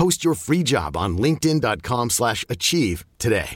Post 0.00 0.24
your 0.24 0.34
free 0.34 0.62
job 0.62 0.96
on 0.96 1.18
linkedin.com/achieve 1.18 2.10
slash 2.10 2.42
achieve 2.48 3.04
today. 3.18 3.54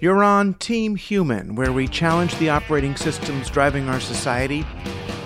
You're 0.00 0.22
on 0.22 0.54
Team 0.54 0.94
Human, 0.94 1.56
where 1.56 1.72
we 1.72 1.88
challenge 1.88 2.36
the 2.36 2.50
operating 2.50 2.94
systems 2.94 3.50
driving 3.50 3.88
our 3.88 3.98
society, 3.98 4.64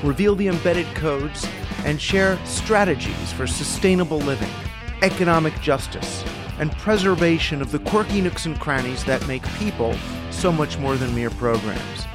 reveal 0.02 0.34
the 0.36 0.48
embedded 0.48 0.86
codes, 0.94 1.46
and 1.84 2.00
share 2.00 2.38
strategies 2.46 3.32
for 3.34 3.46
sustainable 3.46 4.20
living, 4.20 4.48
economic 5.02 5.60
justice, 5.60 6.24
and 6.60 6.70
preservation 6.78 7.60
of 7.60 7.72
the 7.72 7.80
quirky 7.80 8.20
nooks 8.20 8.46
and 8.46 8.58
crannies 8.60 9.04
that 9.04 9.26
make 9.26 9.42
people 9.54 9.94
so 10.30 10.52
much 10.52 10.78
more 10.78 10.96
than 10.96 11.12
mere 11.14 11.30
programs. 11.30 12.06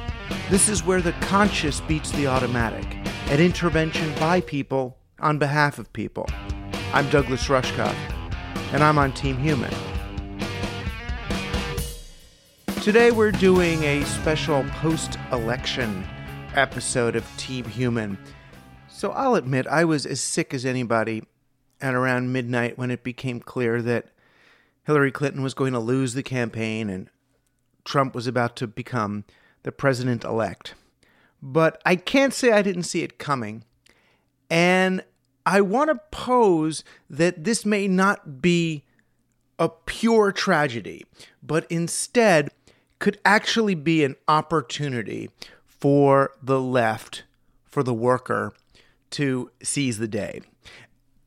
This 0.48 0.70
is 0.70 0.82
where 0.82 1.02
the 1.02 1.12
conscious 1.20 1.80
beats 1.82 2.10
the 2.12 2.26
automatic, 2.26 2.86
an 3.30 3.40
intervention 3.40 4.12
by 4.18 4.40
people 4.40 4.96
on 5.20 5.38
behalf 5.38 5.78
of 5.78 5.92
people. 5.92 6.26
I'm 6.94 7.08
Douglas 7.10 7.48
Rushkoff, 7.48 7.94
and 8.72 8.82
I'm 8.82 8.96
on 8.96 9.12
Team 9.12 9.36
Human. 9.36 9.72
Today 12.80 13.10
we're 13.10 13.32
doing 13.32 13.82
a 13.82 14.02
special 14.04 14.64
post 14.80 15.18
election 15.30 16.06
episode 16.54 17.16
of 17.16 17.26
Team 17.36 17.66
Human. 17.66 18.16
So 18.88 19.10
I'll 19.10 19.34
admit 19.34 19.66
I 19.66 19.84
was 19.84 20.06
as 20.06 20.22
sick 20.22 20.54
as 20.54 20.64
anybody 20.64 21.22
at 21.80 21.94
around 21.94 22.32
midnight 22.32 22.78
when 22.78 22.90
it 22.90 23.02
became 23.02 23.40
clear 23.40 23.80
that 23.82 24.06
Hillary 24.84 25.12
Clinton 25.12 25.42
was 25.42 25.54
going 25.54 25.72
to 25.72 25.78
lose 25.78 26.14
the 26.14 26.22
campaign 26.22 26.88
and 26.88 27.10
Trump 27.84 28.14
was 28.14 28.26
about 28.26 28.56
to 28.56 28.66
become 28.66 29.24
the 29.62 29.72
president 29.72 30.24
elect. 30.24 30.74
But 31.42 31.80
I 31.84 31.96
can't 31.96 32.34
say 32.34 32.52
I 32.52 32.62
didn't 32.62 32.82
see 32.84 33.02
it 33.02 33.18
coming. 33.18 33.64
And 34.50 35.04
I 35.46 35.60
want 35.60 35.90
to 35.90 36.00
pose 36.10 36.84
that 37.08 37.44
this 37.44 37.64
may 37.64 37.88
not 37.88 38.42
be 38.42 38.84
a 39.58 39.68
pure 39.68 40.32
tragedy, 40.32 41.04
but 41.42 41.66
instead 41.70 42.50
could 42.98 43.18
actually 43.24 43.74
be 43.74 44.04
an 44.04 44.16
opportunity 44.26 45.30
for 45.66 46.32
the 46.42 46.60
left, 46.60 47.24
for 47.64 47.82
the 47.82 47.94
worker, 47.94 48.52
to 49.10 49.50
seize 49.62 49.98
the 49.98 50.08
day. 50.08 50.40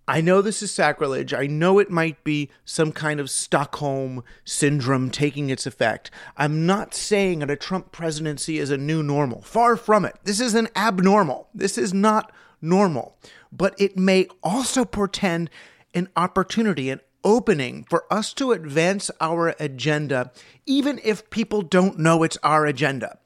I 0.08 0.20
know 0.20 0.42
this 0.42 0.62
is 0.62 0.72
sacrilege. 0.72 1.34
I 1.34 1.48
know 1.48 1.80
it 1.80 1.90
might 1.90 2.24
be 2.24 2.50
some 2.66 2.92
kind 2.92 3.20
of 3.20 3.30
Stockholm 3.30 4.24
syndrome 4.44 5.10
taking 5.10 5.50
its 5.50 5.66
effect. 5.66 6.10
I'm 6.36 6.66
not 6.66 6.94
saying 6.94 7.40
that 7.40 7.52
a 7.52 7.56
Trump 7.56 7.92
presidency 7.92 8.58
is 8.58 8.72
a 8.72 8.78
new 8.78 9.04
normal. 9.04 9.42
Far 9.42 9.78
from 9.78 10.04
it. 10.04 10.16
This 10.24 10.42
is 10.42 10.56
an 10.56 10.70
abnormal. 10.76 11.50
This 11.54 11.78
is 11.78 11.94
not 11.94 12.32
normal. 12.62 13.18
But 13.52 13.80
it 13.80 13.98
may 13.98 14.28
also 14.44 14.86
portend 14.86 15.50
an 15.94 16.10
opportunity, 16.16 16.90
an 16.90 17.02
opening 17.24 17.86
for 17.90 18.06
us 18.12 18.34
to 18.34 18.52
advance 18.52 19.12
our 19.20 19.56
agenda, 19.60 20.32
even 20.66 21.00
if 21.04 21.30
people 21.30 21.62
don't 21.62 22.00
know 22.00 22.24
it's 22.24 22.38
our 22.44 22.66
agenda. 22.66 23.20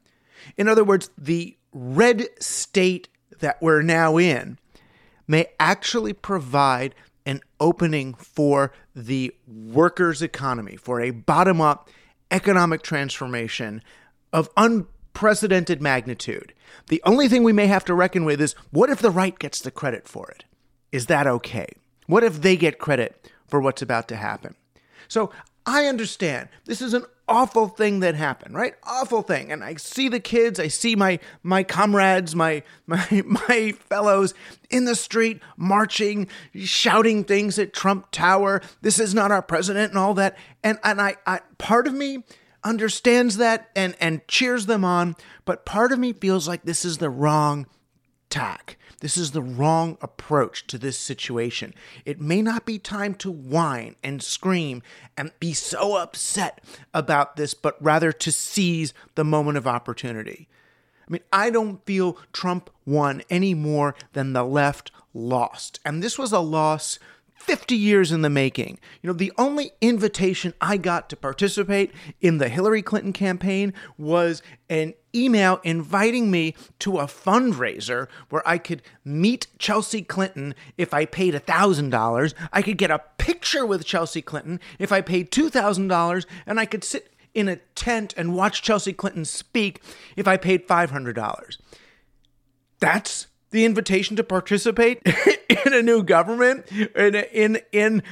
In 0.58 0.68
other 0.68 0.84
words, 0.84 1.10
the 1.18 1.58
red 1.72 2.28
state 2.40 3.08
that 3.40 3.62
we're 3.62 3.82
now 3.82 4.18
in 4.18 4.58
may 5.28 5.48
actually 5.60 6.14
provide 6.14 6.96
an 7.26 7.42
opening 7.60 8.14
for 8.14 8.72
the 8.96 9.34
workers' 9.48 10.22
economy, 10.22 10.76
for 10.76 11.02
a 11.02 11.12
bottom 11.12 11.60
up 11.60 11.90
economic 12.32 12.82
transformation 12.82 13.82
of 14.32 14.50
unprecedented 14.58 15.82
magnitude. 15.82 16.54
The 16.88 17.02
only 17.06 17.28
thing 17.28 17.44
we 17.44 17.54
may 17.54 17.68
have 17.68 17.86
to 17.86 17.94
reckon 17.94 18.26
with 18.26 18.42
is 18.42 18.54
what 18.72 18.90
if 18.90 19.00
the 19.00 19.12
right 19.12 19.38
gets 19.38 19.62
the 19.62 19.72
credit 19.72 20.08
for 20.08 20.30
it? 20.30 20.46
Is 20.92 21.08
that 21.08 21.28
okay? 21.28 21.68
What 22.08 22.24
if 22.24 22.42
they 22.42 22.56
get 22.56 22.80
credit 22.80 23.32
for 23.48 23.60
what's 23.60 23.82
about 23.82 24.08
to 24.10 24.16
happen? 24.16 24.56
So 25.08 25.32
I 25.66 25.86
understand 25.86 26.50
this 26.66 26.82
is 26.82 26.94
an 26.94 27.06
awful 27.28 27.68
thing 27.68 28.02
that 28.02 28.16
happened, 28.16 28.56
right? 28.56 28.76
Awful 28.84 29.22
thing. 29.22 29.52
And 29.52 29.64
I 29.64 29.76
see 29.76 30.10
the 30.10 30.20
kids, 30.20 30.60
I 30.60 30.68
see 30.68 30.96
my 30.96 31.20
my 31.44 31.64
comrades, 31.64 32.36
my 32.36 32.64
my 32.86 33.24
my 33.26 33.74
fellows 33.90 34.34
in 34.70 34.86
the 34.86 34.96
street 34.96 35.42
marching, 35.58 36.28
shouting 36.56 37.24
things 37.24 37.58
at 37.58 37.74
Trump 37.74 38.12
Tower. 38.12 38.62
This 38.82 39.00
is 39.00 39.14
not 39.14 39.32
our 39.32 39.42
president 39.42 39.92
and 39.92 40.00
all 40.00 40.14
that. 40.16 40.38
And 40.64 40.78
and 40.84 41.02
I, 41.02 41.16
I 41.26 41.40
part 41.58 41.88
of 41.88 41.94
me 41.94 42.24
understands 42.64 43.38
that 43.38 43.70
and 43.76 43.96
and 44.00 44.28
cheers 44.28 44.66
them 44.66 44.86
on, 44.86 45.16
but 45.46 45.66
part 45.66 45.92
of 45.92 46.00
me 46.00 46.14
feels 46.14 46.48
like 46.48 46.64
this 46.64 46.86
is 46.86 46.98
the 46.98 47.10
wrong 47.10 47.68
tack. 48.30 48.78
This 49.02 49.18
is 49.18 49.32
the 49.32 49.42
wrong 49.42 49.98
approach 50.02 50.68
to 50.68 50.78
this 50.78 50.98
situation. 50.98 51.74
It 52.06 52.22
may 52.22 52.42
not 52.42 52.66
be 52.66 52.80
time 52.80 53.14
to 53.16 53.32
whine 53.32 53.96
and 54.04 54.24
scream 54.24 54.82
and 55.18 55.32
be 55.40 55.54
so 55.54 55.98
upset 55.98 56.64
about 56.94 57.36
this, 57.36 57.54
but 57.54 57.78
rather 57.84 58.12
to 58.12 58.32
seize 58.32 58.94
the 59.16 59.24
moment 59.24 59.58
of 59.58 59.68
opportunity. 59.68 60.48
I 61.08 61.12
mean, 61.12 61.22
I 61.32 61.50
don't 61.50 61.86
feel 61.86 62.18
Trump 62.34 62.70
won 62.86 63.22
any 63.30 63.54
more 63.54 63.96
than 64.14 64.34
the 64.34 64.44
left 64.44 64.92
lost. 65.14 65.80
And 65.86 66.02
this 66.02 66.18
was 66.18 66.32
a 66.32 66.40
loss 66.40 66.98
50 67.36 67.76
years 67.76 68.12
in 68.12 68.22
the 68.22 68.30
making. 68.30 68.80
You 69.02 69.08
know, 69.08 69.14
the 69.14 69.34
only 69.38 69.72
invitation 69.82 70.54
I 70.60 70.78
got 70.78 71.10
to 71.10 71.16
participate 71.16 71.92
in 72.22 72.40
the 72.40 72.50
Hillary 72.50 72.82
Clinton 72.82 73.14
campaign 73.14 73.74
was 73.98 74.42
an 74.70 74.96
email 75.16 75.60
inviting 75.64 76.30
me 76.30 76.56
to 76.80 77.00
a 77.00 77.06
fundraiser 77.06 78.08
where 78.30 78.48
I 78.48 78.58
could 78.58 78.82
meet 79.04 79.48
Chelsea 79.58 80.02
Clinton 80.02 80.56
if 80.78 80.94
I 80.94 81.06
paid 81.06 81.34
$1,000. 81.34 82.34
I 82.52 82.62
could 82.62 82.78
get 82.78 82.92
a 82.92 83.02
picture 83.18 83.66
with 83.66 83.86
Chelsea 83.86 84.22
Clinton 84.22 84.60
if 84.80 84.92
I 84.92 85.02
paid 85.02 85.32
$2,000, 85.32 86.26
and 86.46 86.60
I 86.60 86.66
could 86.66 86.84
sit 86.84 87.14
in 87.34 87.48
a 87.48 87.58
tent 87.76 88.14
and 88.18 88.36
watch 88.36 88.62
Chelsea 88.62 88.94
Clinton 88.94 89.26
speak 89.26 89.82
if 90.16 90.28
I 90.28 90.38
paid 90.38 90.68
$500. 90.68 91.58
That's 92.80 93.28
the 93.56 93.66
invitation 93.66 94.16
to 94.18 94.24
participate 94.24 95.02
in 95.66 95.74
a 95.74 95.82
new 95.82 96.04
government 96.04 96.70
in 96.72 97.16
in 97.16 97.62
in 97.72 98.04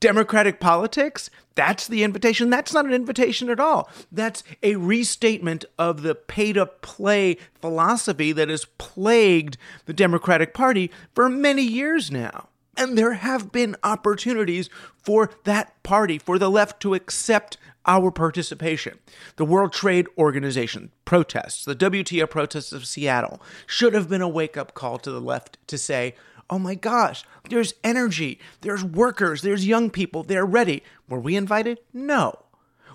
democratic 0.00 0.58
politics 0.58 1.30
that's 1.56 1.88
the 1.88 2.04
invitation. 2.04 2.48
That's 2.48 2.72
not 2.72 2.86
an 2.86 2.94
invitation 2.94 3.50
at 3.50 3.60
all. 3.60 3.90
That's 4.10 4.42
a 4.62 4.76
restatement 4.76 5.66
of 5.78 6.00
the 6.00 6.14
pay 6.14 6.54
to 6.54 6.64
play 6.64 7.36
philosophy 7.60 8.32
that 8.32 8.48
has 8.48 8.64
plagued 8.78 9.58
the 9.84 9.92
democratic 9.92 10.54
party 10.54 10.90
for 11.14 11.28
many 11.28 11.62
years 11.62 12.10
now 12.10 12.48
and 12.80 12.96
there 12.96 13.12
have 13.12 13.52
been 13.52 13.76
opportunities 13.84 14.70
for 14.96 15.30
that 15.44 15.80
party 15.82 16.18
for 16.18 16.38
the 16.38 16.50
left 16.50 16.80
to 16.80 16.94
accept 16.94 17.58
our 17.84 18.10
participation. 18.10 18.98
The 19.36 19.44
World 19.44 19.74
Trade 19.74 20.06
Organization 20.16 20.90
protests, 21.04 21.66
the 21.66 21.76
WTO 21.76 22.28
protests 22.28 22.72
of 22.72 22.86
Seattle, 22.86 23.42
should 23.66 23.92
have 23.92 24.08
been 24.08 24.22
a 24.22 24.28
wake 24.28 24.56
up 24.56 24.72
call 24.72 24.98
to 24.98 25.10
the 25.10 25.20
left 25.20 25.58
to 25.66 25.76
say, 25.76 26.14
oh 26.48 26.58
my 26.58 26.74
gosh, 26.74 27.22
there's 27.50 27.74
energy, 27.84 28.40
there's 28.62 28.82
workers, 28.82 29.42
there's 29.42 29.66
young 29.66 29.90
people, 29.90 30.22
they're 30.22 30.46
ready. 30.46 30.82
Were 31.06 31.20
we 31.20 31.36
invited? 31.36 31.80
No. 31.92 32.34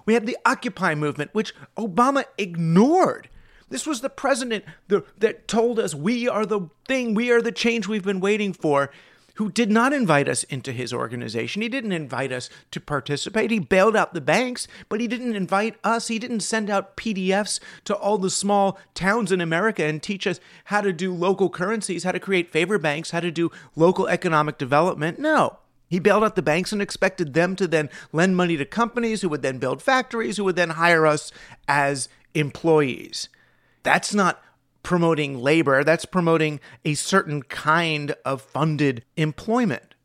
We 0.07 0.15
had 0.15 0.25
the 0.25 0.37
Occupy 0.45 0.95
movement, 0.95 1.29
which 1.33 1.53
Obama 1.77 2.25
ignored. 2.39 3.29
This 3.69 3.85
was 3.85 4.01
the 4.01 4.09
president 4.09 4.65
that 4.87 5.47
told 5.47 5.79
us 5.79 5.93
we 5.93 6.27
are 6.27 6.45
the 6.45 6.69
thing, 6.87 7.13
we 7.13 7.31
are 7.31 7.41
the 7.41 7.51
change 7.51 7.87
we've 7.87 8.03
been 8.03 8.19
waiting 8.19 8.51
for 8.51 8.91
who 9.35 9.51
did 9.51 9.71
not 9.71 9.93
invite 9.93 10.27
us 10.27 10.43
into 10.45 10.71
his 10.71 10.93
organization. 10.93 11.61
He 11.61 11.69
didn't 11.69 11.91
invite 11.91 12.31
us 12.31 12.49
to 12.71 12.79
participate. 12.79 13.51
He 13.51 13.59
bailed 13.59 13.95
out 13.95 14.13
the 14.13 14.21
banks, 14.21 14.67
but 14.89 14.99
he 14.99 15.07
didn't 15.07 15.35
invite 15.35 15.75
us. 15.83 16.07
He 16.07 16.19
didn't 16.19 16.39
send 16.41 16.69
out 16.69 16.97
PDFs 16.97 17.59
to 17.85 17.95
all 17.95 18.17
the 18.17 18.29
small 18.29 18.77
towns 18.93 19.31
in 19.31 19.41
America 19.41 19.83
and 19.83 20.01
teach 20.01 20.25
us 20.25 20.39
how 20.65 20.81
to 20.81 20.93
do 20.93 21.13
local 21.13 21.49
currencies, 21.49 22.03
how 22.03 22.11
to 22.11 22.19
create 22.19 22.51
favor 22.51 22.77
banks, 22.77 23.11
how 23.11 23.19
to 23.19 23.31
do 23.31 23.51
local 23.75 24.07
economic 24.07 24.57
development. 24.57 25.19
No. 25.19 25.59
He 25.87 25.99
bailed 25.99 26.23
out 26.23 26.35
the 26.35 26.41
banks 26.41 26.71
and 26.71 26.81
expected 26.81 27.33
them 27.33 27.55
to 27.57 27.67
then 27.67 27.89
lend 28.11 28.35
money 28.35 28.57
to 28.57 28.65
companies 28.65 29.21
who 29.21 29.29
would 29.29 29.43
then 29.43 29.59
build 29.59 29.81
factories, 29.81 30.37
who 30.37 30.43
would 30.45 30.55
then 30.55 30.71
hire 30.71 31.05
us 31.05 31.31
as 31.67 32.09
employees. 32.33 33.29
That's 33.83 34.13
not 34.13 34.41
promoting 34.85 35.39
labor, 35.39 35.83
that's 35.83 36.05
promoting 36.05 36.59
a 36.85 36.93
certain 36.93 37.41
kind 37.41 38.15
of 38.23 38.39
funded 38.41 39.03
employment. 39.17 39.95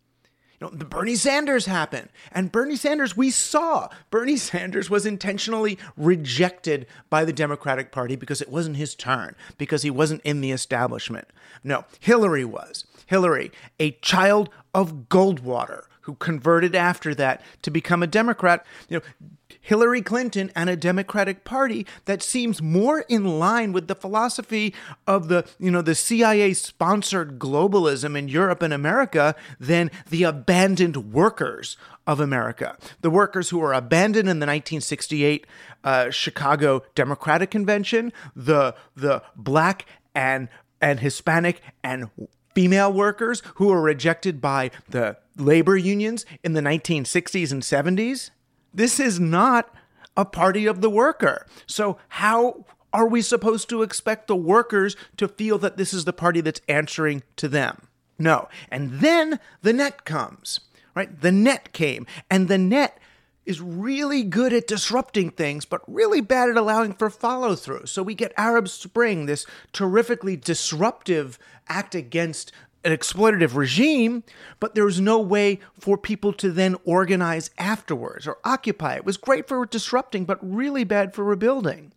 You 0.58 0.66
know, 0.66 0.72
the 0.74 0.86
Bernie 0.86 1.16
Sanders 1.16 1.66
happened. 1.66 2.08
And 2.32 2.50
Bernie 2.50 2.76
Sanders, 2.76 3.14
we 3.16 3.30
saw 3.30 3.88
Bernie 4.10 4.36
Sanders 4.38 4.88
was 4.88 5.04
intentionally 5.04 5.78
rejected 5.96 6.86
by 7.10 7.26
the 7.26 7.32
Democratic 7.32 7.92
Party 7.92 8.16
because 8.16 8.40
it 8.40 8.48
wasn't 8.48 8.78
his 8.78 8.94
turn, 8.94 9.36
because 9.58 9.82
he 9.82 9.90
wasn't 9.90 10.22
in 10.22 10.40
the 10.40 10.50
establishment. 10.50 11.28
No, 11.62 11.84
Hillary 12.00 12.46
was. 12.46 12.86
Hillary, 13.06 13.52
a 13.78 13.92
child 13.92 14.48
of 14.72 15.08
Goldwater, 15.10 15.84
who 16.10 16.16
converted 16.16 16.74
after 16.74 17.14
that 17.14 17.40
to 17.62 17.70
become 17.70 18.02
a 18.02 18.06
Democrat. 18.06 18.66
You 18.88 18.98
know, 18.98 19.28
Hillary 19.60 20.02
Clinton 20.02 20.50
and 20.56 20.68
a 20.68 20.74
Democratic 20.74 21.44
Party 21.44 21.86
that 22.06 22.20
seems 22.20 22.60
more 22.60 23.04
in 23.08 23.38
line 23.38 23.72
with 23.72 23.86
the 23.86 23.94
philosophy 23.94 24.74
of 25.06 25.28
the, 25.28 25.46
you 25.60 25.70
know, 25.70 25.82
the 25.82 25.94
CIA 25.94 26.52
sponsored 26.54 27.38
globalism 27.38 28.18
in 28.18 28.26
Europe 28.26 28.60
and 28.60 28.74
America 28.74 29.36
than 29.60 29.88
the 30.08 30.24
abandoned 30.24 31.12
workers 31.12 31.76
of 32.08 32.18
America. 32.18 32.76
The 33.02 33.10
workers 33.10 33.50
who 33.50 33.60
were 33.60 33.72
abandoned 33.72 34.28
in 34.28 34.40
the 34.40 34.46
1968 34.46 35.46
uh, 35.84 36.10
Chicago 36.10 36.82
Democratic 36.96 37.52
Convention, 37.52 38.12
the 38.34 38.74
the 38.96 39.22
black 39.36 39.86
and 40.12 40.48
and 40.80 40.98
Hispanic 40.98 41.60
and 41.84 42.10
female 42.54 42.92
workers 42.92 43.42
who 43.56 43.68
were 43.68 43.80
rejected 43.80 44.40
by 44.40 44.70
the 44.88 45.16
labor 45.36 45.76
unions 45.76 46.26
in 46.42 46.52
the 46.52 46.60
1960s 46.60 47.52
and 47.52 47.62
70s. 47.62 48.30
This 48.72 49.00
is 49.00 49.18
not 49.18 49.74
a 50.16 50.24
party 50.24 50.66
of 50.66 50.80
the 50.80 50.90
worker. 50.90 51.46
So, 51.66 51.98
how 52.08 52.64
are 52.92 53.06
we 53.06 53.22
supposed 53.22 53.68
to 53.68 53.82
expect 53.82 54.26
the 54.26 54.36
workers 54.36 54.96
to 55.16 55.28
feel 55.28 55.58
that 55.58 55.76
this 55.76 55.94
is 55.94 56.04
the 56.04 56.12
party 56.12 56.40
that's 56.40 56.60
answering 56.68 57.22
to 57.36 57.48
them? 57.48 57.88
No. 58.18 58.48
And 58.70 59.00
then 59.00 59.40
the 59.62 59.72
net 59.72 60.04
comes, 60.04 60.60
right? 60.94 61.20
The 61.20 61.32
net 61.32 61.72
came, 61.72 62.06
and 62.30 62.48
the 62.48 62.58
net 62.58 62.98
is 63.46 63.60
really 63.60 64.22
good 64.22 64.52
at 64.52 64.66
disrupting 64.66 65.30
things, 65.30 65.64
but 65.64 65.82
really 65.86 66.20
bad 66.20 66.48
at 66.50 66.56
allowing 66.56 66.92
for 66.92 67.10
follow 67.10 67.54
through. 67.54 67.86
So 67.86 68.02
we 68.02 68.14
get 68.14 68.32
Arab 68.36 68.68
Spring, 68.68 69.26
this 69.26 69.46
terrifically 69.72 70.36
disruptive 70.36 71.38
act 71.68 71.94
against 71.94 72.52
an 72.84 72.96
exploitative 72.96 73.54
regime, 73.54 74.24
but 74.58 74.74
there 74.74 74.84
was 74.84 75.00
no 75.00 75.18
way 75.18 75.60
for 75.78 75.98
people 75.98 76.32
to 76.34 76.50
then 76.50 76.76
organize 76.84 77.50
afterwards 77.58 78.26
or 78.26 78.38
occupy. 78.44 78.94
It 78.94 79.04
was 79.04 79.16
great 79.16 79.46
for 79.46 79.66
disrupting, 79.66 80.24
but 80.24 80.38
really 80.42 80.84
bad 80.84 81.14
for 81.14 81.24
rebuilding. 81.24 81.92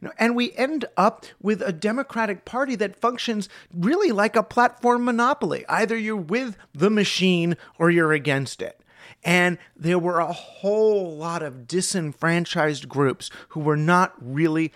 You 0.00 0.08
know, 0.08 0.14
and 0.18 0.36
we 0.36 0.52
end 0.52 0.84
up 0.96 1.26
with 1.40 1.62
a 1.62 1.72
Democratic 1.72 2.44
Party 2.44 2.76
that 2.76 3.00
functions 3.00 3.48
really 3.74 4.12
like 4.12 4.36
a 4.36 4.42
platform 4.42 5.04
monopoly. 5.04 5.64
Either 5.68 5.96
you're 5.96 6.16
with 6.16 6.56
the 6.72 6.90
machine 6.90 7.56
or 7.78 7.90
you're 7.90 8.12
against 8.12 8.62
it. 8.62 8.80
And 9.24 9.58
there 9.76 9.98
were 9.98 10.20
a 10.20 10.32
whole 10.32 11.16
lot 11.16 11.42
of 11.42 11.66
disenfranchised 11.66 12.88
groups 12.88 13.30
who 13.50 13.60
were 13.60 13.76
not 13.76 14.14
really 14.20 14.72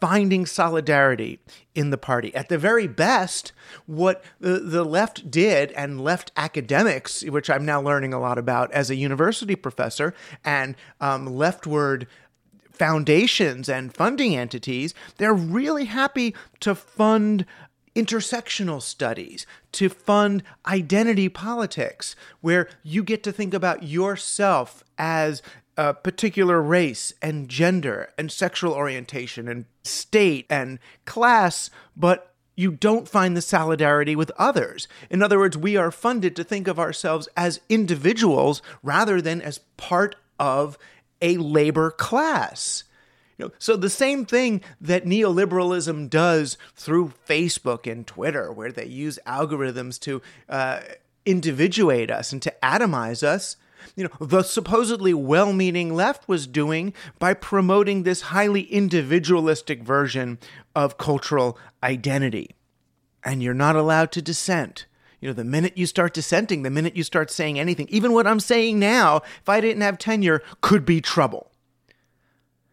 finding 0.00 0.44
solidarity 0.44 1.38
in 1.76 1.90
the 1.90 1.96
party. 1.96 2.34
At 2.34 2.48
the 2.48 2.58
very 2.58 2.88
best, 2.88 3.52
what 3.86 4.24
the, 4.40 4.58
the 4.58 4.82
left 4.82 5.30
did 5.30 5.70
and 5.72 6.00
left 6.00 6.32
academics, 6.36 7.22
which 7.22 7.48
I'm 7.48 7.64
now 7.64 7.80
learning 7.80 8.12
a 8.12 8.18
lot 8.18 8.36
about 8.36 8.72
as 8.72 8.90
a 8.90 8.96
university 8.96 9.54
professor, 9.54 10.12
and 10.44 10.74
um, 11.00 11.26
leftward 11.26 12.08
foundations 12.72 13.68
and 13.68 13.94
funding 13.94 14.34
entities, 14.34 14.92
they're 15.18 15.32
really 15.32 15.84
happy 15.84 16.34
to 16.58 16.74
fund 16.74 17.46
intersectional 17.94 18.80
studies, 18.80 19.46
to 19.72 19.88
fund 19.88 20.42
identity 20.66 21.28
politics, 21.28 22.16
where 22.40 22.68
you 22.82 23.02
get 23.02 23.22
to 23.22 23.32
think 23.32 23.52
about 23.54 23.82
yourself 23.82 24.82
as 24.98 25.42
a 25.76 25.94
particular 25.94 26.60
race 26.60 27.12
and 27.22 27.48
gender 27.48 28.10
and 28.18 28.30
sexual 28.30 28.72
orientation 28.72 29.48
and 29.48 29.64
state 29.82 30.46
and 30.50 30.78
class, 31.04 31.70
but 31.96 32.34
you 32.54 32.70
don't 32.70 33.08
find 33.08 33.36
the 33.36 33.42
solidarity 33.42 34.14
with 34.14 34.30
others. 34.38 34.86
In 35.08 35.22
other 35.22 35.38
words, 35.38 35.56
we 35.56 35.76
are 35.76 35.90
funded 35.90 36.36
to 36.36 36.44
think 36.44 36.68
of 36.68 36.78
ourselves 36.78 37.28
as 37.36 37.60
individuals 37.68 38.60
rather 38.82 39.22
than 39.22 39.40
as 39.40 39.58
part 39.76 40.16
of 40.38 40.76
a 41.22 41.38
labor 41.38 41.90
class. 41.90 42.84
Know, 43.42 43.52
so 43.58 43.76
the 43.76 43.90
same 43.90 44.24
thing 44.24 44.60
that 44.80 45.04
neoliberalism 45.04 46.10
does 46.10 46.56
through 46.74 47.12
Facebook 47.28 47.90
and 47.90 48.06
Twitter, 48.06 48.52
where 48.52 48.72
they 48.72 48.86
use 48.86 49.18
algorithms 49.26 49.98
to 50.00 50.22
uh, 50.48 50.80
individuate 51.24 52.10
us 52.10 52.32
and 52.32 52.40
to 52.42 52.54
atomize 52.62 53.22
us, 53.22 53.56
you 53.96 54.04
know, 54.04 54.26
the 54.26 54.42
supposedly 54.42 55.12
well 55.12 55.52
meaning 55.52 55.94
left 55.94 56.28
was 56.28 56.46
doing 56.46 56.94
by 57.18 57.34
promoting 57.34 58.02
this 58.02 58.22
highly 58.22 58.62
individualistic 58.62 59.82
version 59.82 60.38
of 60.74 60.98
cultural 60.98 61.58
identity. 61.82 62.54
And 63.24 63.42
you're 63.42 63.54
not 63.54 63.76
allowed 63.76 64.12
to 64.12 64.22
dissent. 64.22 64.86
You 65.20 65.28
know, 65.28 65.34
the 65.34 65.44
minute 65.44 65.78
you 65.78 65.86
start 65.86 66.14
dissenting, 66.14 66.62
the 66.62 66.70
minute 66.70 66.96
you 66.96 67.04
start 67.04 67.30
saying 67.30 67.58
anything, 67.58 67.86
even 67.90 68.12
what 68.12 68.26
I'm 68.26 68.40
saying 68.40 68.80
now, 68.80 69.18
if 69.40 69.48
I 69.48 69.60
didn't 69.60 69.82
have 69.82 69.98
tenure, 69.98 70.42
could 70.60 70.84
be 70.84 71.00
trouble. 71.00 71.51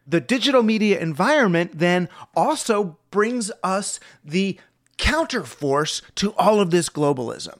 The 0.09 0.19
digital 0.19 0.63
media 0.63 0.99
environment 0.99 1.77
then 1.77 2.09
also 2.35 2.97
brings 3.11 3.51
us 3.63 3.99
the 4.25 4.57
counterforce 4.97 6.01
to 6.15 6.33
all 6.33 6.59
of 6.59 6.71
this 6.71 6.89
globalism. 6.89 7.59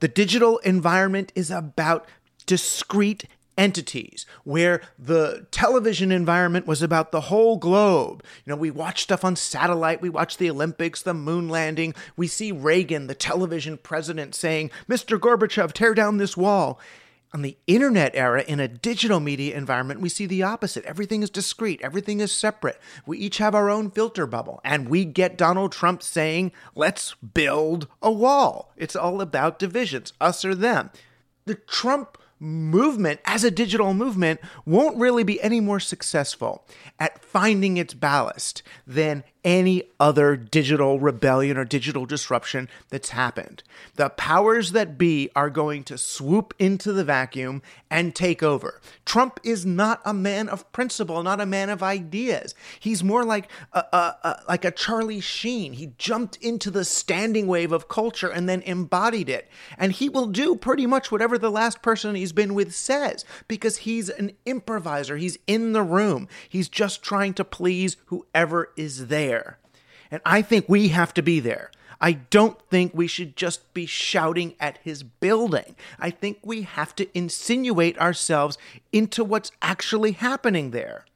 The 0.00 0.08
digital 0.08 0.58
environment 0.58 1.32
is 1.36 1.50
about 1.50 2.06
discrete 2.44 3.24
entities 3.56 4.26
where 4.44 4.82
the 4.98 5.46
television 5.50 6.12
environment 6.12 6.66
was 6.66 6.82
about 6.82 7.12
the 7.12 7.22
whole 7.22 7.56
globe. 7.56 8.22
You 8.44 8.50
know, 8.50 8.56
we 8.56 8.70
watch 8.70 9.02
stuff 9.02 9.24
on 9.24 9.36
satellite, 9.36 10.02
we 10.02 10.10
watch 10.10 10.36
the 10.36 10.50
Olympics, 10.50 11.00
the 11.02 11.14
moon 11.14 11.48
landing, 11.48 11.94
we 12.16 12.26
see 12.26 12.52
Reagan, 12.52 13.06
the 13.06 13.14
television 13.14 13.78
president, 13.78 14.34
saying, 14.34 14.70
Mr. 14.88 15.18
Gorbachev, 15.18 15.72
tear 15.72 15.94
down 15.94 16.18
this 16.18 16.36
wall. 16.36 16.80
On 17.34 17.42
the 17.42 17.58
internet 17.66 18.12
era, 18.14 18.42
in 18.46 18.60
a 18.60 18.68
digital 18.68 19.20
media 19.20 19.56
environment, 19.56 20.00
we 20.00 20.08
see 20.08 20.26
the 20.26 20.42
opposite. 20.42 20.84
Everything 20.84 21.22
is 21.22 21.30
discrete, 21.30 21.80
everything 21.82 22.20
is 22.20 22.32
separate. 22.32 22.80
We 23.04 23.18
each 23.18 23.38
have 23.38 23.54
our 23.54 23.68
own 23.68 23.90
filter 23.90 24.26
bubble, 24.26 24.60
and 24.64 24.88
we 24.88 25.04
get 25.04 25.36
Donald 25.36 25.72
Trump 25.72 26.02
saying, 26.02 26.52
let's 26.74 27.14
build 27.14 27.88
a 28.00 28.12
wall. 28.12 28.72
It's 28.76 28.96
all 28.96 29.20
about 29.20 29.58
divisions, 29.58 30.12
us 30.20 30.44
or 30.44 30.54
them. 30.54 30.90
The 31.44 31.56
Trump 31.56 32.16
movement 32.38 33.20
as 33.24 33.44
a 33.44 33.50
digital 33.50 33.94
movement 33.94 34.40
won't 34.64 34.98
really 34.98 35.24
be 35.24 35.40
any 35.40 35.60
more 35.60 35.80
successful 35.80 36.66
at 36.98 37.24
finding 37.24 37.76
its 37.76 37.94
ballast 37.94 38.62
than 38.86 39.24
any 39.46 39.84
other 40.00 40.36
digital 40.36 40.98
rebellion 40.98 41.56
or 41.56 41.64
digital 41.64 42.04
disruption 42.04 42.68
that's 42.90 43.10
happened. 43.10 43.62
The 43.94 44.10
powers 44.10 44.72
that 44.72 44.98
be 44.98 45.30
are 45.36 45.50
going 45.50 45.84
to 45.84 45.96
swoop 45.96 46.52
into 46.58 46.92
the 46.92 47.04
vacuum 47.04 47.62
and 47.88 48.12
take 48.12 48.42
over. 48.42 48.80
Trump 49.04 49.38
is 49.44 49.64
not 49.64 50.02
a 50.04 50.12
man 50.12 50.48
of 50.48 50.70
principle, 50.72 51.22
not 51.22 51.40
a 51.40 51.46
man 51.46 51.70
of 51.70 51.80
ideas. 51.80 52.56
He's 52.80 53.04
more 53.04 53.24
like 53.24 53.48
a, 53.72 53.84
a, 53.92 54.16
a, 54.24 54.42
like 54.48 54.64
a 54.64 54.72
Charlie 54.72 55.20
Sheen. 55.20 55.74
He 55.74 55.92
jumped 55.96 56.36
into 56.38 56.68
the 56.68 56.84
standing 56.84 57.46
wave 57.46 57.70
of 57.70 57.88
culture 57.88 58.28
and 58.28 58.48
then 58.48 58.62
embodied 58.62 59.28
it. 59.28 59.48
And 59.78 59.92
he 59.92 60.08
will 60.08 60.26
do 60.26 60.56
pretty 60.56 60.86
much 60.86 61.12
whatever 61.12 61.38
the 61.38 61.52
last 61.52 61.82
person 61.82 62.16
he's 62.16 62.32
been 62.32 62.54
with 62.54 62.74
says 62.74 63.24
because 63.46 63.78
he's 63.78 64.08
an 64.08 64.32
improviser. 64.44 65.16
He's 65.16 65.38
in 65.46 65.72
the 65.72 65.84
room. 65.84 66.26
He's 66.48 66.68
just 66.68 67.04
trying 67.04 67.34
to 67.34 67.44
please 67.44 67.96
whoever 68.06 68.72
is 68.76 69.06
there. 69.06 69.35
And 70.10 70.20
I 70.24 70.42
think 70.42 70.68
we 70.68 70.88
have 70.88 71.12
to 71.14 71.22
be 71.22 71.40
there. 71.40 71.70
I 72.00 72.12
don't 72.12 72.60
think 72.70 72.92
we 72.94 73.06
should 73.06 73.36
just 73.36 73.72
be 73.72 73.86
shouting 73.86 74.54
at 74.60 74.78
his 74.82 75.02
building. 75.02 75.76
I 75.98 76.10
think 76.10 76.38
we 76.42 76.62
have 76.62 76.94
to 76.96 77.08
insinuate 77.16 77.98
ourselves 77.98 78.58
into 78.92 79.24
what's 79.24 79.52
actually 79.62 80.12
happening 80.12 80.70
there. 80.70 81.06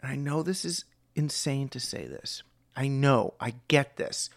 And 0.00 0.12
I 0.12 0.16
know 0.16 0.42
this 0.42 0.64
is 0.64 0.84
insane 1.14 1.68
to 1.70 1.80
say 1.80 2.06
this. 2.06 2.42
I 2.76 2.88
know, 2.88 3.34
I 3.40 3.54
get 3.68 3.96
this. 3.96 4.30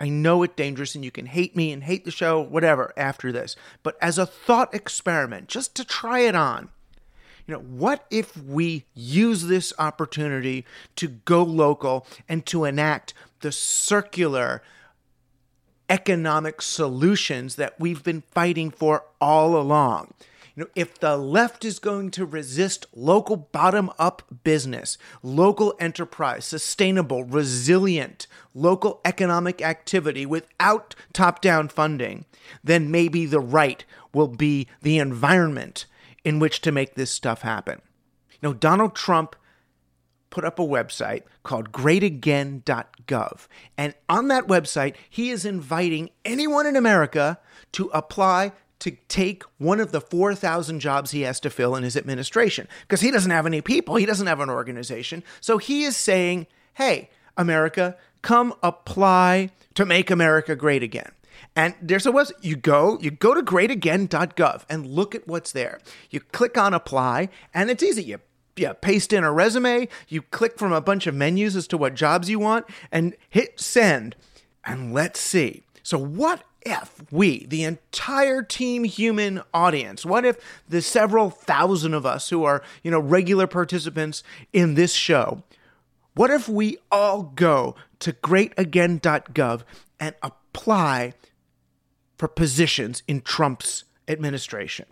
I 0.00 0.08
know 0.08 0.42
it's 0.42 0.56
dangerous 0.56 0.96
and 0.96 1.04
you 1.04 1.12
can 1.12 1.26
hate 1.26 1.54
me 1.54 1.70
and 1.70 1.84
hate 1.84 2.04
the 2.04 2.10
show, 2.10 2.40
whatever, 2.40 2.92
after 2.96 3.30
this. 3.30 3.54
But 3.84 3.96
as 4.02 4.18
a 4.18 4.26
thought 4.26 4.74
experiment, 4.74 5.48
just 5.48 5.76
to 5.76 5.84
try 5.84 6.20
it 6.20 6.34
on, 6.34 6.70
you 7.46 7.54
know, 7.54 7.60
what 7.60 8.06
if 8.10 8.36
we 8.36 8.84
use 8.94 9.44
this 9.44 9.72
opportunity 9.78 10.64
to 10.96 11.08
go 11.08 11.42
local 11.42 12.06
and 12.28 12.46
to 12.46 12.64
enact 12.64 13.14
the 13.40 13.52
circular 13.52 14.62
economic 15.88 16.62
solutions 16.62 17.56
that 17.56 17.78
we've 17.78 18.02
been 18.02 18.22
fighting 18.32 18.70
for 18.70 19.04
all 19.20 19.56
along? 19.56 20.14
You 20.54 20.64
know, 20.64 20.70
if 20.76 21.00
the 21.00 21.16
left 21.16 21.64
is 21.64 21.78
going 21.78 22.10
to 22.12 22.26
resist 22.26 22.84
local 22.94 23.36
bottom 23.36 23.90
up 23.98 24.22
business, 24.44 24.98
local 25.22 25.74
enterprise, 25.80 26.44
sustainable, 26.44 27.24
resilient, 27.24 28.26
local 28.54 29.00
economic 29.04 29.62
activity 29.62 30.26
without 30.26 30.94
top 31.14 31.40
down 31.40 31.68
funding, 31.68 32.26
then 32.62 32.90
maybe 32.90 33.24
the 33.24 33.40
right 33.40 33.82
will 34.12 34.28
be 34.28 34.68
the 34.82 34.98
environment 34.98 35.86
in 36.24 36.38
which 36.38 36.60
to 36.62 36.72
make 36.72 36.94
this 36.94 37.10
stuff 37.10 37.42
happen. 37.42 37.80
You 38.30 38.48
know, 38.48 38.54
Donald 38.54 38.94
Trump 38.94 39.36
put 40.30 40.44
up 40.44 40.58
a 40.58 40.62
website 40.62 41.22
called 41.42 41.72
greatagain.gov. 41.72 43.46
And 43.76 43.94
on 44.08 44.28
that 44.28 44.46
website, 44.46 44.94
he 45.08 45.30
is 45.30 45.44
inviting 45.44 46.10
anyone 46.24 46.66
in 46.66 46.74
America 46.74 47.38
to 47.72 47.90
apply 47.92 48.52
to 48.80 48.96
take 49.06 49.44
one 49.58 49.78
of 49.78 49.92
the 49.92 50.00
4,000 50.00 50.80
jobs 50.80 51.12
he 51.12 51.20
has 51.20 51.38
to 51.40 51.50
fill 51.50 51.76
in 51.76 51.84
his 51.84 51.96
administration 51.96 52.66
because 52.80 53.00
he 53.00 53.12
doesn't 53.12 53.30
have 53.30 53.46
any 53.46 53.60
people, 53.60 53.94
he 53.94 54.06
doesn't 54.06 54.26
have 54.26 54.40
an 54.40 54.50
organization. 54.50 55.22
So 55.40 55.58
he 55.58 55.84
is 55.84 55.96
saying, 55.96 56.48
hey, 56.74 57.10
America, 57.36 57.96
come 58.22 58.54
apply 58.62 59.50
to 59.74 59.86
make 59.86 60.10
America 60.10 60.56
great 60.56 60.82
again. 60.82 61.12
And 61.54 61.74
there's 61.82 62.06
a 62.06 62.12
website. 62.12 62.42
You 62.42 62.56
go, 62.56 62.98
you 63.00 63.10
go 63.10 63.34
to 63.34 63.42
greatagain.gov 63.42 64.64
and 64.68 64.86
look 64.86 65.14
at 65.14 65.28
what's 65.28 65.52
there. 65.52 65.80
You 66.10 66.20
click 66.20 66.56
on 66.56 66.72
apply, 66.72 67.28
and 67.52 67.70
it's 67.70 67.82
easy. 67.82 68.04
You 68.04 68.20
yeah, 68.56 68.74
paste 68.74 69.12
in 69.12 69.24
a 69.24 69.32
resume, 69.32 69.88
you 70.08 70.22
click 70.22 70.58
from 70.58 70.72
a 70.72 70.80
bunch 70.80 71.06
of 71.06 71.14
menus 71.14 71.56
as 71.56 71.66
to 71.68 71.78
what 71.78 71.94
jobs 71.94 72.28
you 72.28 72.38
want, 72.38 72.66
and 72.90 73.16
hit 73.28 73.58
send. 73.58 74.14
And 74.64 74.92
let's 74.92 75.20
see. 75.20 75.62
So, 75.82 75.98
what 75.98 76.44
if 76.64 77.02
we, 77.10 77.46
the 77.46 77.64
entire 77.64 78.42
Team 78.42 78.84
Human 78.84 79.42
audience, 79.52 80.06
what 80.06 80.24
if 80.24 80.38
the 80.68 80.82
several 80.82 81.30
thousand 81.30 81.94
of 81.94 82.06
us 82.06 82.30
who 82.30 82.44
are, 82.44 82.62
you 82.82 82.90
know, 82.90 83.00
regular 83.00 83.46
participants 83.46 84.22
in 84.52 84.74
this 84.74 84.92
show, 84.92 85.42
what 86.14 86.30
if 86.30 86.48
we 86.48 86.78
all 86.90 87.22
go 87.34 87.74
to 88.00 88.12
greatagain.gov 88.12 89.62
and 89.98 90.14
apply 90.22 91.14
for 92.22 92.28
positions 92.28 93.02
in 93.08 93.20
Trump's 93.20 93.82
administration. 94.06 94.86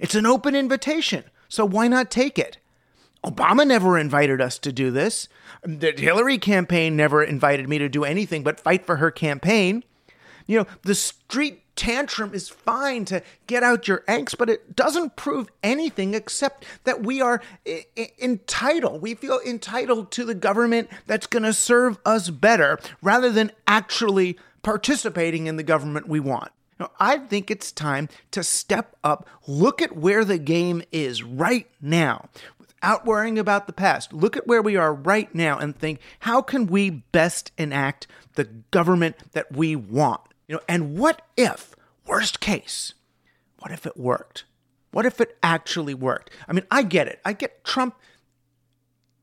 It's 0.00 0.16
an 0.16 0.26
open 0.26 0.56
invitation, 0.56 1.22
so 1.48 1.64
why 1.64 1.86
not 1.86 2.10
take 2.10 2.40
it? 2.40 2.58
Obama 3.24 3.64
never 3.64 3.96
invited 3.96 4.40
us 4.40 4.58
to 4.58 4.72
do 4.72 4.90
this. 4.90 5.28
The 5.62 5.92
Hillary 5.96 6.38
campaign 6.38 6.96
never 6.96 7.22
invited 7.22 7.68
me 7.68 7.78
to 7.78 7.88
do 7.88 8.02
anything 8.02 8.42
but 8.42 8.58
fight 8.58 8.84
for 8.84 8.96
her 8.96 9.12
campaign. 9.12 9.84
You 10.48 10.58
know, 10.58 10.66
the 10.82 10.96
street 10.96 11.62
tantrum 11.76 12.34
is 12.34 12.48
fine 12.48 13.04
to 13.04 13.22
get 13.46 13.62
out 13.62 13.86
your 13.86 14.02
angst, 14.08 14.36
but 14.36 14.50
it 14.50 14.74
doesn't 14.74 15.14
prove 15.14 15.50
anything 15.62 16.14
except 16.14 16.64
that 16.82 17.04
we 17.04 17.20
are 17.20 17.40
I- 17.64 17.84
I- 17.96 18.10
entitled. 18.20 19.02
We 19.02 19.14
feel 19.14 19.38
entitled 19.46 20.10
to 20.10 20.24
the 20.24 20.34
government 20.34 20.88
that's 21.06 21.28
going 21.28 21.44
to 21.44 21.52
serve 21.52 21.98
us 22.04 22.28
better 22.30 22.80
rather 23.00 23.30
than 23.30 23.52
actually 23.68 24.36
participating 24.64 25.46
in 25.46 25.54
the 25.54 25.62
government 25.62 26.08
we 26.08 26.18
want. 26.18 26.50
Now, 26.78 26.90
I 26.98 27.18
think 27.18 27.50
it's 27.50 27.70
time 27.70 28.08
to 28.32 28.42
step 28.42 28.96
up, 29.04 29.28
look 29.46 29.80
at 29.82 29.96
where 29.96 30.24
the 30.24 30.38
game 30.38 30.82
is 30.90 31.22
right 31.22 31.68
now 31.80 32.28
without 32.58 33.06
worrying 33.06 33.38
about 33.38 33.66
the 33.66 33.72
past. 33.72 34.12
Look 34.12 34.36
at 34.36 34.46
where 34.46 34.62
we 34.62 34.76
are 34.76 34.92
right 34.92 35.32
now 35.34 35.58
and 35.58 35.76
think, 35.76 36.00
how 36.20 36.42
can 36.42 36.66
we 36.66 36.90
best 36.90 37.52
enact 37.56 38.06
the 38.34 38.44
government 38.44 39.16
that 39.32 39.52
we 39.52 39.76
want? 39.76 40.22
You 40.48 40.56
know, 40.56 40.62
and 40.68 40.98
what 40.98 41.22
if, 41.36 41.74
worst 42.06 42.40
case, 42.40 42.94
what 43.58 43.70
if 43.70 43.86
it 43.86 43.96
worked? 43.96 44.44
What 44.90 45.06
if 45.06 45.20
it 45.20 45.38
actually 45.42 45.94
worked? 45.94 46.30
I 46.46 46.52
mean, 46.52 46.66
I 46.70 46.82
get 46.82 47.06
it. 47.08 47.20
I 47.24 47.32
get 47.32 47.64
Trump 47.64 47.96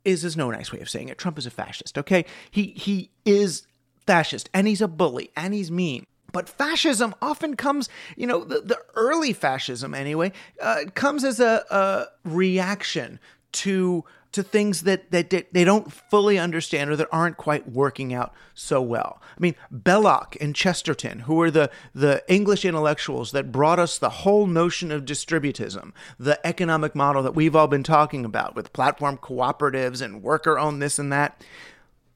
is 0.05 0.23
is 0.23 0.37
no 0.37 0.49
nice 0.49 0.71
way 0.71 0.79
of 0.79 0.89
saying 0.89 1.09
it. 1.09 1.17
Trump 1.17 1.37
is 1.37 1.45
a 1.45 1.51
fascist, 1.51 1.97
okay? 1.97 2.25
He 2.49 2.67
he 2.75 3.11
is 3.25 3.67
fascist 4.07 4.49
and 4.53 4.67
he's 4.67 4.81
a 4.81 4.87
bully 4.87 5.31
and 5.35 5.53
he's 5.53 5.69
mean. 5.69 6.05
But 6.31 6.50
fascism 6.50 7.15
often 7.21 7.55
comes, 7.55 7.89
you 8.15 8.27
know, 8.27 8.43
the, 8.43 8.62
the 8.62 8.79
early 8.95 9.33
fascism 9.33 9.93
anyway, 9.93 10.31
uh, 10.62 10.86
comes 10.95 11.24
as 11.24 11.39
a, 11.39 11.63
a 11.69 12.05
reaction 12.24 13.19
to 13.51 14.05
to 14.31 14.43
things 14.43 14.83
that, 14.83 15.09
that 15.12 15.29
they 15.29 15.63
don't 15.63 15.91
fully 15.91 16.38
understand 16.38 16.91
or 16.91 16.95
that 16.95 17.07
aren't 17.12 17.38
quite 17.38 17.67
working 17.67 18.13
out 18.13 18.33
so 18.53 18.79
well. 18.79 19.21
I 19.36 19.39
mean, 19.39 19.55
Belloc 19.71 20.38
and 20.39 20.55
Chesterton, 20.55 21.21
who 21.21 21.36
were 21.36 21.50
the, 21.50 21.71
the 21.95 22.24
English 22.27 22.63
intellectuals 22.63 23.31
that 23.31 23.51
brought 23.51 23.79
us 23.79 23.98
the 23.98 24.09
whole 24.09 24.45
notion 24.45 24.91
of 24.91 25.05
distributism, 25.05 25.93
the 26.19 26.45
economic 26.45 26.93
model 26.93 27.24
that 27.24 27.33
we've 27.33 27.55
all 27.55 27.67
been 27.67 27.83
talking 27.83 28.24
about 28.24 28.55
with 28.55 28.71
platform 28.71 29.17
cooperatives 29.17 30.01
and 30.01 30.21
worker 30.21 30.59
owned 30.59 30.81
this 30.81 31.00
and 31.00 31.12
that 31.12 31.43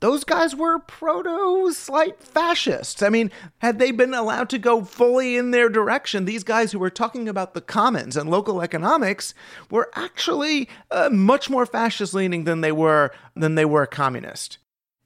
those 0.03 0.25
guys 0.25 0.53
were 0.53 0.79
proto 0.79 1.72
slight 1.72 2.22
fascists. 2.22 3.01
I 3.01 3.07
mean, 3.07 3.31
had 3.60 3.79
they 3.79 3.91
been 3.91 4.13
allowed 4.13 4.50
to 4.50 4.60
go 4.60 4.83
fully 4.83 5.38
in 5.38 5.51
their 5.51 5.69
direction, 5.69 6.25
these 6.25 6.43
guys 6.43 6.74
who 6.74 6.79
were 6.79 6.89
talking 6.89 7.29
about 7.29 7.53
the 7.53 7.62
commons 7.62 8.17
and 8.17 8.29
local 8.29 8.62
economics 8.62 9.33
were 9.72 9.89
actually 9.95 10.67
uh, 10.91 11.07
much 11.10 11.50
more 11.50 11.65
fascist 11.65 12.13
leaning 12.13 12.43
than 12.43 12.60
they 12.60 12.74
were 12.74 13.12
than 13.33 13.55
they 13.55 13.63
were 13.63 13.86
communist. 13.86 14.57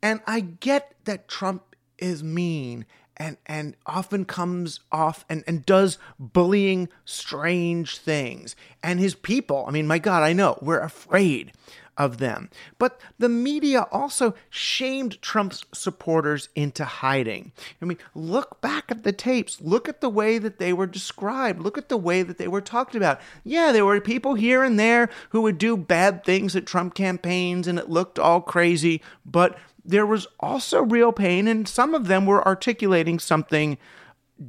And 0.01 0.19
I 0.25 0.39
get 0.39 0.95
that 1.05 1.27
Trump 1.27 1.75
is 1.99 2.23
mean 2.23 2.87
and 3.15 3.37
and 3.45 3.75
often 3.85 4.25
comes 4.25 4.79
off 4.91 5.25
and, 5.29 5.43
and 5.45 5.63
does 5.63 5.99
bullying 6.17 6.89
strange 7.05 7.99
things. 7.99 8.55
And 8.81 8.99
his 8.99 9.13
people, 9.13 9.63
I 9.67 9.71
mean, 9.71 9.85
my 9.85 9.99
God, 9.99 10.23
I 10.23 10.33
know, 10.33 10.57
we're 10.59 10.79
afraid 10.79 11.51
of 11.97 12.17
them. 12.17 12.49
But 12.77 12.99
the 13.17 13.29
media 13.29 13.87
also 13.91 14.35
shamed 14.49 15.21
Trump's 15.21 15.65
supporters 15.73 16.49
into 16.55 16.85
hiding. 16.85 17.51
I 17.81 17.85
mean, 17.85 17.97
look 18.13 18.61
back 18.61 18.85
at 18.89 19.03
the 19.03 19.11
tapes. 19.11 19.61
Look 19.61 19.89
at 19.89 20.01
the 20.01 20.09
way 20.09 20.37
that 20.37 20.59
they 20.59 20.73
were 20.73 20.87
described. 20.87 21.61
Look 21.61 21.77
at 21.77 21.89
the 21.89 21.97
way 21.97 22.23
that 22.23 22.37
they 22.37 22.47
were 22.47 22.61
talked 22.61 22.95
about. 22.95 23.19
Yeah, 23.43 23.71
there 23.71 23.85
were 23.85 23.99
people 23.99 24.35
here 24.35 24.63
and 24.63 24.79
there 24.79 25.09
who 25.29 25.41
would 25.41 25.57
do 25.57 25.75
bad 25.75 26.23
things 26.23 26.55
at 26.55 26.65
Trump 26.65 26.93
campaigns 26.93 27.67
and 27.67 27.79
it 27.79 27.89
looked 27.89 28.19
all 28.19 28.41
crazy, 28.41 29.01
but 29.25 29.57
there 29.87 30.05
was 30.05 30.27
also 30.39 30.81
real 30.81 31.13
pain, 31.13 31.47
and 31.47 31.65
some 31.65 31.95
of 31.95 32.07
them 32.07 32.25
were 32.25 32.45
articulating 32.45 33.19
something 33.19 33.77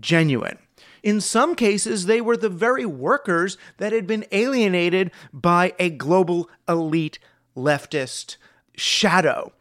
genuine. 0.00 0.59
In 1.02 1.21
some 1.21 1.55
cases, 1.55 2.07
they 2.07 2.21
were 2.21 2.37
the 2.37 2.49
very 2.49 2.85
workers 2.85 3.57
that 3.76 3.93
had 3.93 4.07
been 4.07 4.26
alienated 4.33 5.12
by 5.33 5.75
a 5.78 5.90
global 5.90 6.50
elite 6.69 7.21
leftist 7.59 8.37
shadow 8.77 9.53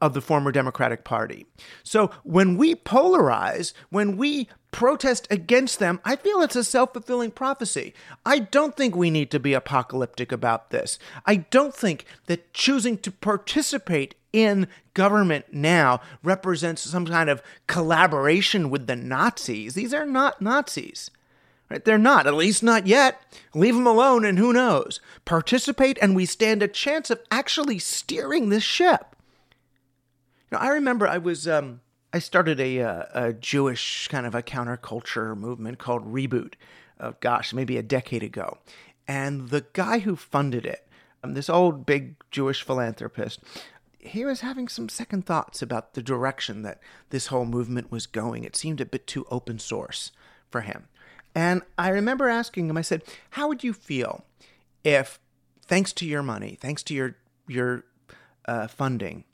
of 0.00 0.12
the 0.12 0.20
former 0.20 0.52
Democratic 0.52 1.04
Party. 1.04 1.46
So 1.82 2.10
when 2.24 2.56
we 2.56 2.74
polarize, 2.74 3.72
when 3.88 4.16
we 4.16 4.48
protest 4.70 5.26
against 5.30 5.78
them, 5.78 6.00
I 6.04 6.16
feel 6.16 6.42
it's 6.42 6.56
a 6.56 6.64
self 6.64 6.92
fulfilling 6.92 7.30
prophecy. 7.30 7.94
I 8.26 8.40
don't 8.40 8.76
think 8.76 8.94
we 8.94 9.08
need 9.08 9.30
to 9.30 9.40
be 9.40 9.54
apocalyptic 9.54 10.32
about 10.32 10.70
this. 10.70 10.98
I 11.24 11.36
don't 11.36 11.74
think 11.74 12.04
that 12.26 12.52
choosing 12.52 12.98
to 12.98 13.10
participate 13.10 14.14
in 14.32 14.66
government 14.92 15.46
now 15.52 16.00
represents 16.22 16.82
some 16.82 17.06
kind 17.06 17.30
of 17.30 17.40
collaboration 17.68 18.68
with 18.68 18.88
the 18.88 18.96
Nazis. 18.96 19.74
These 19.74 19.94
are 19.94 20.06
not 20.06 20.42
Nazis. 20.42 21.10
Right? 21.70 21.84
They're 21.84 21.98
not, 21.98 22.26
at 22.26 22.34
least 22.34 22.62
not 22.62 22.86
yet. 22.86 23.20
Leave 23.54 23.74
them 23.74 23.86
alone, 23.86 24.24
and 24.24 24.38
who 24.38 24.52
knows? 24.52 25.00
Participate, 25.24 25.98
and 26.02 26.14
we 26.14 26.26
stand 26.26 26.62
a 26.62 26.68
chance 26.68 27.10
of 27.10 27.22
actually 27.30 27.78
steering 27.78 28.48
this 28.48 28.62
ship. 28.62 29.16
You 30.50 30.58
know, 30.58 30.58
I 30.58 30.68
remember 30.68 31.08
I 31.08 31.18
was 31.18 31.48
um, 31.48 31.80
I 32.12 32.18
started 32.18 32.60
a, 32.60 32.80
uh, 32.80 33.04
a 33.12 33.32
Jewish 33.32 34.08
kind 34.08 34.26
of 34.26 34.34
a 34.34 34.42
counterculture 34.42 35.36
movement 35.36 35.78
called 35.78 36.12
Reboot. 36.12 36.54
Uh, 37.00 37.12
gosh, 37.20 37.52
maybe 37.52 37.76
a 37.76 37.82
decade 37.82 38.22
ago, 38.22 38.58
and 39.08 39.48
the 39.48 39.64
guy 39.72 39.98
who 39.98 40.14
funded 40.14 40.64
it, 40.64 40.86
um, 41.24 41.34
this 41.34 41.50
old 41.50 41.84
big 41.84 42.14
Jewish 42.30 42.62
philanthropist, 42.62 43.40
he 43.98 44.24
was 44.24 44.42
having 44.42 44.68
some 44.68 44.88
second 44.88 45.26
thoughts 45.26 45.60
about 45.60 45.94
the 45.94 46.02
direction 46.02 46.62
that 46.62 46.78
this 47.10 47.28
whole 47.28 47.46
movement 47.46 47.90
was 47.90 48.06
going. 48.06 48.44
It 48.44 48.54
seemed 48.54 48.80
a 48.80 48.86
bit 48.86 49.06
too 49.06 49.26
open 49.30 49.58
source 49.58 50.12
for 50.50 50.60
him. 50.60 50.86
And 51.34 51.62
I 51.76 51.88
remember 51.88 52.28
asking 52.28 52.68
him, 52.68 52.76
I 52.76 52.82
said, 52.82 53.02
How 53.30 53.48
would 53.48 53.64
you 53.64 53.72
feel 53.72 54.24
if, 54.84 55.18
thanks 55.62 55.92
to 55.94 56.06
your 56.06 56.22
money, 56.22 56.56
thanks 56.60 56.82
to 56.84 56.94
your, 56.94 57.16
your 57.48 57.84
uh, 58.46 58.68
funding, 58.68 59.24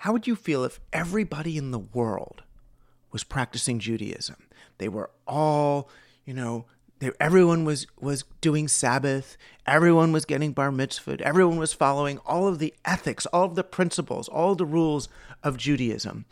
how 0.00 0.12
would 0.12 0.26
you 0.26 0.36
feel 0.36 0.64
if 0.64 0.78
everybody 0.92 1.56
in 1.56 1.70
the 1.70 1.78
world 1.78 2.42
was 3.10 3.24
practicing 3.24 3.78
Judaism? 3.78 4.36
They 4.78 4.88
were 4.88 5.10
all, 5.26 5.88
you 6.24 6.34
know, 6.34 6.66
they, 6.98 7.10
everyone 7.20 7.64
was 7.64 7.86
was 7.98 8.24
doing 8.40 8.68
Sabbath, 8.68 9.36
everyone 9.66 10.12
was 10.12 10.24
getting 10.24 10.52
bar 10.52 10.72
mitzvah, 10.72 11.20
everyone 11.20 11.58
was 11.58 11.72
following 11.72 12.18
all 12.26 12.46
of 12.46 12.58
the 12.58 12.74
ethics, 12.84 13.26
all 13.26 13.44
of 13.44 13.54
the 13.54 13.64
principles, 13.64 14.28
all 14.28 14.54
the 14.54 14.66
rules 14.66 15.08
of 15.42 15.56
Judaism. 15.56 16.24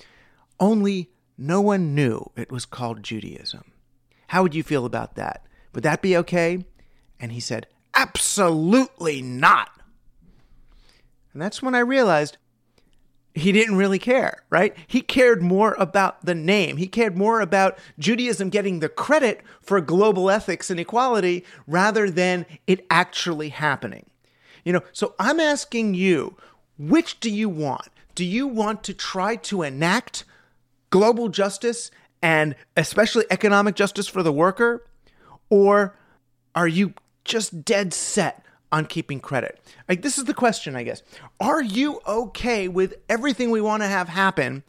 Only 0.61 1.11
no 1.37 1.61
one 1.61 1.95
knew 1.95 2.31
it 2.37 2.53
was 2.53 2.65
called 2.65 3.03
Judaism. 3.03 3.73
How 4.29 4.43
would 4.43 4.55
you 4.55 4.63
feel 4.63 4.85
about 4.85 5.15
that? 5.17 5.45
Would 5.75 5.85
that 5.85 6.03
be 6.03 6.17
okay? 6.19 6.65
And 7.21 7.33
he 7.33 7.41
said, 7.41 7.67
Absolutely 7.95 9.23
not. 9.23 9.71
And 11.33 11.43
that's 11.43 11.63
when 11.63 11.75
I 11.75 11.81
realized 11.81 12.39
he 13.35 13.51
didn't 13.51 13.77
really 13.77 13.99
care, 13.99 14.45
right? 14.49 14.77
He 14.87 15.01
cared 15.01 15.43
more 15.43 15.75
about 15.79 16.25
the 16.25 16.35
name. 16.35 16.77
He 16.77 16.87
cared 16.87 17.19
more 17.19 17.41
about 17.41 17.79
Judaism 17.99 18.49
getting 18.49 18.79
the 18.79 18.89
credit 18.89 19.43
for 19.61 19.81
global 19.81 20.31
ethics 20.31 20.71
and 20.71 20.79
equality 20.79 21.45
rather 21.67 22.09
than 22.09 22.47
it 22.69 22.87
actually 22.91 23.49
happening. 23.49 24.07
You 24.65 24.75
know, 24.75 24.83
so 24.93 25.15
I'm 25.19 25.41
asking 25.41 25.95
you, 25.95 26.37
which 26.79 27.19
do 27.19 27.31
you 27.31 27.49
want? 27.49 27.89
Do 28.15 28.25
you 28.25 28.47
want 28.47 28.85
to 28.85 28.95
try 28.95 29.35
to 29.37 29.63
enact 29.63 30.25
global 30.91 31.29
justice 31.29 31.91
and 32.25 32.57
especially 32.75 33.27
economic 33.31 33.75
justice 33.75 34.09
for 34.09 34.23
the 34.23 34.33
worker? 34.33 34.83
Or 35.51 35.95
are 36.55 36.67
you 36.67 36.95
just 37.27 37.67
dead 37.67 37.93
set 37.93 38.47
on 38.73 38.87
keeping 38.87 39.21
credit? 39.21 39.61
Like, 39.91 40.01
this 40.01 40.17
is 40.17 40.25
the 40.25 40.33
question, 40.33 40.75
I 40.75 40.85
guess. 40.85 41.03
Are 41.39 41.63
you 41.63 42.01
okay 42.09 42.67
with 42.67 42.95
everything 43.11 43.51
we 43.51 43.61
want 43.61 43.83
to 43.83 43.89
have 43.89 44.09
happen 44.09 44.65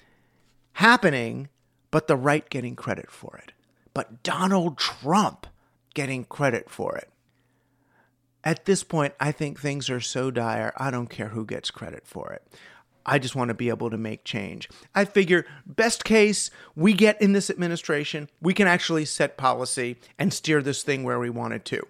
happening, 0.74 1.48
but 1.92 2.08
the 2.08 2.18
right 2.18 2.48
getting 2.50 2.76
credit 2.76 3.10
for 3.10 3.40
it? 3.42 3.54
But 3.94 4.22
Donald 4.22 4.78
Trump 4.78 5.48
getting 5.94 6.26
credit 6.26 6.70
for 6.70 6.98
it? 6.98 7.10
At 8.44 8.66
this 8.66 8.84
point, 8.84 9.14
I 9.18 9.32
think 9.32 9.62
things 9.62 9.90
are 9.90 10.02
so 10.02 10.30
dire, 10.30 10.74
I 10.76 10.92
don't 10.92 11.10
care 11.10 11.30
who 11.30 11.46
gets 11.46 11.72
credit 11.72 12.06
for 12.06 12.34
it. 12.34 12.44
I 13.06 13.20
just 13.20 13.36
want 13.36 13.50
to 13.50 13.54
be 13.54 13.70
able 13.70 13.90
to 13.90 13.98
make 13.98 14.24
change. 14.24 14.68
I 14.96 15.06
figure, 15.06 15.46
best 15.66 16.04
case, 16.04 16.50
we 16.76 16.94
get 16.94 17.22
in 17.22 17.34
this 17.34 17.50
administration, 17.50 18.30
we 18.42 18.54
can 18.54 18.68
actually 18.68 19.06
set 19.06 19.38
policy 19.38 19.98
and 20.18 20.34
steer 20.34 20.62
this 20.62 20.84
thing 20.84 21.04
where 21.04 21.20
we 21.20 21.30
want 21.30 21.54
it 21.54 21.66
to. 21.66 21.84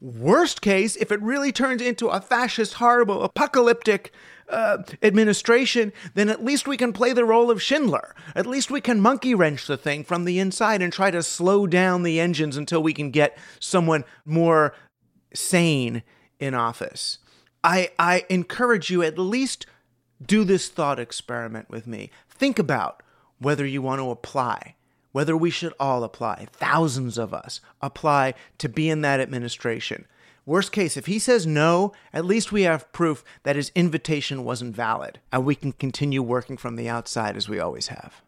Worst 0.00 0.62
case, 0.62 0.96
if 0.96 1.12
it 1.12 1.22
really 1.22 1.52
turns 1.52 1.80
into 1.80 2.08
a 2.08 2.20
fascist, 2.20 2.74
horrible, 2.74 3.22
apocalyptic 3.22 4.12
uh, 4.48 4.78
administration, 5.02 5.92
then 6.14 6.28
at 6.28 6.44
least 6.44 6.66
we 6.66 6.76
can 6.76 6.92
play 6.92 7.12
the 7.12 7.24
role 7.24 7.50
of 7.50 7.62
Schindler. 7.62 8.14
At 8.34 8.46
least 8.46 8.70
we 8.70 8.80
can 8.80 9.00
monkey 9.00 9.34
wrench 9.34 9.66
the 9.66 9.76
thing 9.76 10.02
from 10.02 10.24
the 10.24 10.38
inside 10.38 10.82
and 10.82 10.92
try 10.92 11.10
to 11.12 11.22
slow 11.22 11.66
down 11.66 12.02
the 12.02 12.20
engines 12.20 12.56
until 12.56 12.82
we 12.82 12.92
can 12.92 13.10
get 13.10 13.38
someone 13.60 14.04
more 14.24 14.74
sane 15.32 16.02
in 16.38 16.54
office. 16.54 17.18
I, 17.64 17.90
I 17.98 18.26
encourage 18.28 18.90
you 18.90 19.02
at 19.02 19.18
least 19.18 19.66
do 20.26 20.44
this 20.44 20.68
thought 20.68 20.98
experiment 20.98 21.70
with 21.70 21.86
me. 21.86 22.10
Think 22.28 22.58
about 22.58 23.02
whether 23.38 23.66
you 23.66 23.82
want 23.82 24.00
to 24.00 24.10
apply, 24.10 24.76
whether 25.12 25.36
we 25.36 25.50
should 25.50 25.74
all 25.80 26.04
apply, 26.04 26.46
thousands 26.52 27.18
of 27.18 27.34
us 27.34 27.60
apply 27.80 28.34
to 28.58 28.68
be 28.68 28.88
in 28.88 29.02
that 29.02 29.20
administration. 29.20 30.06
Worst 30.44 30.72
case, 30.72 30.96
if 30.96 31.06
he 31.06 31.18
says 31.18 31.46
no, 31.46 31.92
at 32.12 32.24
least 32.24 32.50
we 32.50 32.62
have 32.62 32.90
proof 32.92 33.22
that 33.44 33.56
his 33.56 33.70
invitation 33.74 34.42
wasn't 34.44 34.74
valid, 34.74 35.20
and 35.30 35.44
we 35.44 35.54
can 35.54 35.72
continue 35.72 36.22
working 36.22 36.56
from 36.56 36.74
the 36.74 36.88
outside 36.88 37.36
as 37.36 37.48
we 37.48 37.60
always 37.60 37.88
have. 37.88 38.22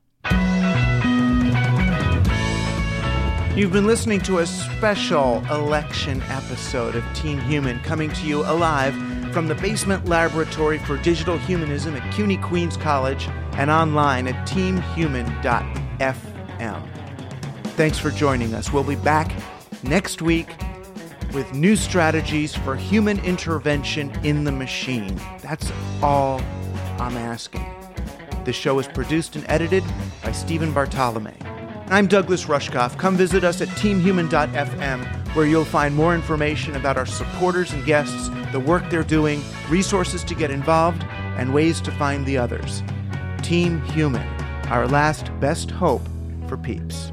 You've 3.57 3.73
been 3.73 3.87
listening 3.87 4.21
to 4.23 4.39
a 4.39 4.47
special 4.47 5.45
election 5.51 6.21
episode 6.23 6.97
of 6.97 7.05
Team 7.15 7.41
Human 7.41 7.79
coming 7.81 8.11
to 8.11 8.27
you 8.27 8.43
alive 8.43 8.95
from 9.35 9.49
the 9.49 9.55
Basement 9.57 10.07
Laboratory 10.07 10.79
for 10.79 10.97
Digital 10.97 11.37
Humanism 11.37 11.97
at 11.97 12.15
CUNY 12.15 12.37
Queens 12.37 12.77
College 12.77 13.27
and 13.55 13.69
online 13.69 14.29
at 14.29 14.47
teamhuman.fm. 14.47 16.89
Thanks 17.77 17.99
for 17.99 18.13
joining 18.13 18.55
us. 18.55 18.73
We'll 18.73 18.85
be 18.85 18.95
back 18.95 19.33
next 19.83 20.23
week 20.23 20.55
with 21.33 21.53
new 21.53 21.75
strategies 21.75 22.55
for 22.55 22.77
human 22.77 23.19
intervention 23.25 24.13
in 24.25 24.45
the 24.45 24.53
machine. 24.53 25.21
That's 25.43 25.73
all 26.01 26.41
I'm 27.01 27.17
asking. 27.17 27.67
The 28.45 28.53
show 28.53 28.79
is 28.79 28.87
produced 28.87 29.35
and 29.35 29.45
edited 29.49 29.83
by 30.23 30.31
Stephen 30.31 30.73
Bartolome. 30.73 31.35
I'm 31.89 32.07
Douglas 32.07 32.45
Rushkoff. 32.45 32.97
Come 32.99 33.17
visit 33.17 33.43
us 33.43 33.61
at 33.61 33.67
teamhuman.fm, 33.71 35.24
where 35.35 35.47
you'll 35.47 35.65
find 35.65 35.95
more 35.95 36.15
information 36.15 36.77
about 36.77 36.97
our 36.97 37.07
supporters 37.07 37.73
and 37.73 37.85
guests 37.85 38.31
the 38.53 38.61
work 38.61 38.89
they're 38.89 39.03
doing, 39.03 39.43
resources 39.69 40.25
to 40.25 40.35
get 40.35 40.51
involved, 40.51 41.03
and 41.37 41.53
ways 41.53 41.81
to 41.81 41.91
find 41.93 42.25
the 42.25 42.39
others. 42.39 42.83
Team 43.43 43.83
Human, 43.83 44.27
our 44.69 44.87
last 44.87 45.29
best 45.41 45.71
hope 45.71 46.07
for 46.49 46.57
peeps. 46.57 47.13